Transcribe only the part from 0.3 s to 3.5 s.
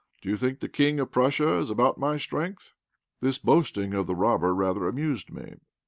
think the King of Prussia is about my strength?" This